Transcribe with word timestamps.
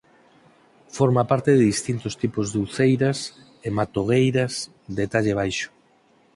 Forma 0.97 1.23
parte 1.31 1.51
de 1.55 1.65
distintos 1.73 2.13
tipos 2.21 2.47
de 2.51 2.57
uceiras 2.65 3.17
e 3.67 3.69
matogueiras 3.77 4.53
de 4.97 5.05
talle 5.11 5.33
baixo. 5.39 5.69